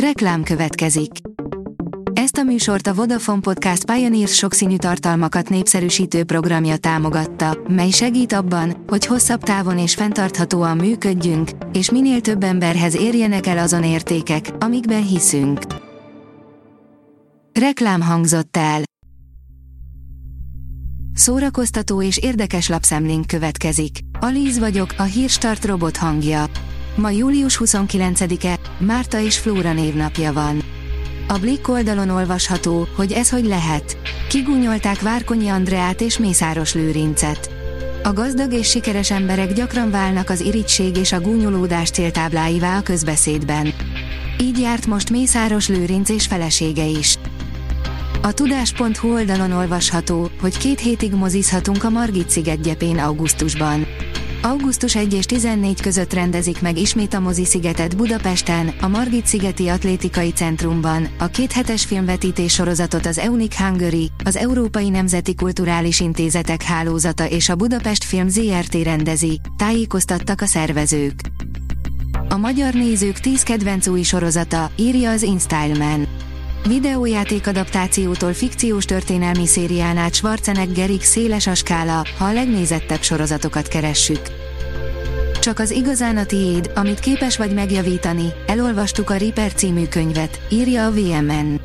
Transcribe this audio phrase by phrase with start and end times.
[0.00, 1.10] Reklám következik.
[2.12, 8.84] Ezt a műsort a Vodafone Podcast Pioneers sokszínű tartalmakat népszerűsítő programja támogatta, mely segít abban,
[8.86, 15.06] hogy hosszabb távon és fenntarthatóan működjünk, és minél több emberhez érjenek el azon értékek, amikben
[15.06, 15.60] hiszünk.
[17.60, 18.82] Reklám hangzott el.
[21.14, 23.98] Szórakoztató és érdekes lapszemlénk következik.
[24.20, 26.44] Alíz vagyok, a hírstart robot hangja.
[26.96, 30.62] Ma július 29-e, Márta és Flóra névnapja van.
[31.28, 33.96] A Blick oldalon olvasható, hogy ez hogy lehet.
[34.28, 37.50] Kigúnyolták Várkonyi Andreát és Mészáros Lőrincet.
[38.02, 43.72] A gazdag és sikeres emberek gyakran válnak az irigység és a gúnyolódás céltábláivá a közbeszédben.
[44.40, 47.18] Így járt most Mészáros Lőrinc és felesége is.
[48.22, 53.86] A tudás.hu oldalon olvasható, hogy két hétig mozizhatunk a Margit sziget gyepén augusztusban.
[54.46, 59.68] Augusztus 1 és 14 között rendezik meg ismét a mozi szigetet Budapesten, a Margit Szigeti
[59.68, 67.28] Atlétikai Centrumban, a kéthetes filmvetítés sorozatot az Eunic Hungary, az Európai Nemzeti Kulturális Intézetek Hálózata
[67.28, 71.20] és a Budapest Film ZRT rendezi, tájékoztattak a szervezők.
[72.28, 76.06] A magyar nézők 10 kedvenc új sorozata, írja az InStyleman.
[76.68, 84.20] Videójáték adaptációtól fikciós történelmi szérián át Schwarzeneggerig széles a skála, ha a legnézettebb sorozatokat keressük.
[85.40, 90.86] Csak az igazán a tiéd, amit képes vagy megjavítani, elolvastuk a Reaper című könyvet, írja
[90.86, 91.60] a VMN.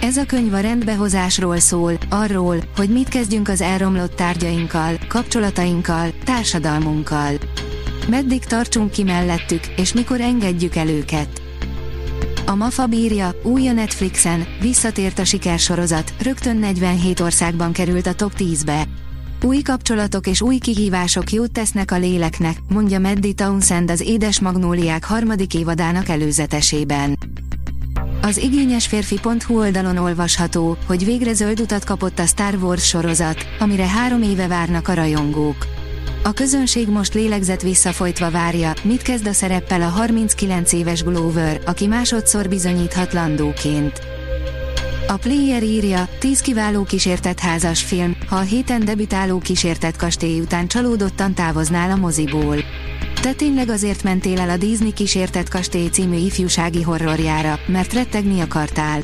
[0.00, 7.32] Ez a könyv a rendbehozásról szól, arról, hogy mit kezdjünk az elromlott tárgyainkkal, kapcsolatainkkal, társadalmunkkal.
[8.08, 11.47] Meddig tartsunk ki mellettük, és mikor engedjük el őket.
[12.48, 18.32] A MAFA bírja, új a Netflixen, visszatért a sikersorozat, rögtön 47 országban került a top
[18.38, 18.84] 10-be.
[19.42, 25.04] Új kapcsolatok és új kihívások jót tesznek a léleknek, mondja Maddie Townsend az Édes Magnóliák
[25.04, 27.18] harmadik évadának előzetesében.
[28.22, 33.88] Az igényes férfi.hu oldalon olvasható, hogy végre zöld utat kapott a Star Wars sorozat, amire
[33.88, 35.77] három éve várnak a rajongók.
[36.22, 41.86] A közönség most lélegzett visszafolytva várja, mit kezd a szereppel a 39 éves Glover, aki
[41.86, 44.00] másodszor bizonyíthat landóként.
[45.08, 50.68] A Player írja, 10 kiváló kísértett házas film, ha a héten debütáló kísértett kastély után
[50.68, 52.56] csalódottan távoznál a moziból.
[53.20, 59.00] Te tényleg azért mentél el a Disney kísértett kastély című ifjúsági horrorjára, mert rettegni akartál.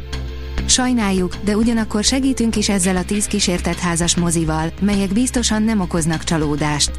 [0.67, 6.25] Sajnáljuk, de ugyanakkor segítünk is ezzel a 10 kísértett házas mozival, melyek biztosan nem okoznak
[6.25, 6.91] csalódást.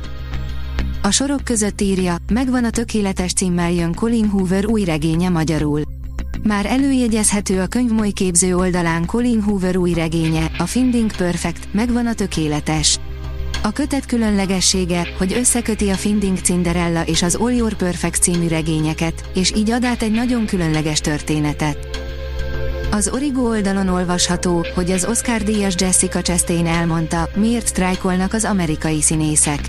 [1.02, 5.82] A sorok között írja, megvan a tökéletes címmel jön Colin Hoover új regénye magyarul.
[6.44, 12.14] Már előjegyezhető a könyvmoly képző oldalán Colin Hoover új regénye, a Finding Perfect, megvan a
[12.14, 13.00] tökéletes.
[13.64, 19.30] A kötet különlegessége, hogy összeköti a Finding Cinderella és az All Your Perfect című regényeket,
[19.36, 21.95] és így ad át egy nagyon különleges történetet.
[22.92, 29.02] Az Origo oldalon olvasható, hogy az Oscar díjas Jessica Chastain elmondta, miért sztrájkolnak az amerikai
[29.02, 29.60] színészek.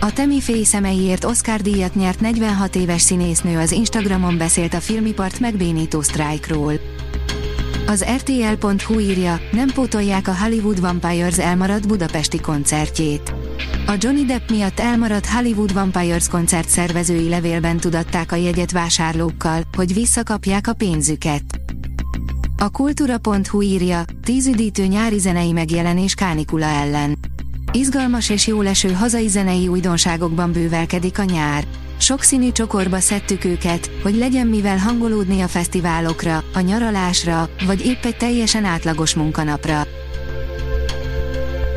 [0.00, 5.40] A Temi Féj szemeiért Oscar díjat nyert 46 éves színésznő az Instagramon beszélt a filmipart
[5.40, 6.72] megbénító sztrájkról.
[7.86, 13.34] Az RTL.hu írja, nem pótolják a Hollywood Vampires elmaradt budapesti koncertjét.
[13.86, 19.94] A Johnny Depp miatt elmaradt Hollywood Vampires koncert szervezői levélben tudatták a jegyet vásárlókkal, hogy
[19.94, 21.59] visszakapják a pénzüket.
[22.62, 27.18] A kultúra.hu írja, tízüdítő nyári zenei megjelenés kánikula ellen.
[27.72, 31.64] Izgalmas és jó leső hazai zenei újdonságokban bővelkedik a nyár.
[31.98, 38.16] Sokszínű csokorba szedtük őket, hogy legyen mivel hangolódni a fesztiválokra, a nyaralásra, vagy épp egy
[38.16, 39.86] teljesen átlagos munkanapra.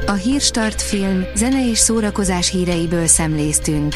[0.05, 3.95] A Hírstart film, zene és szórakozás híreiből szemléztünk.